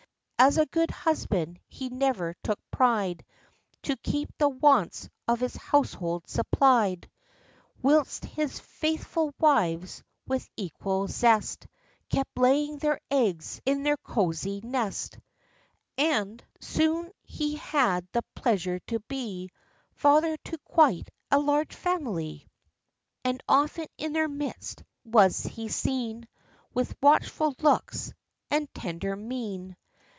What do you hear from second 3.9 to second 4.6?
keep the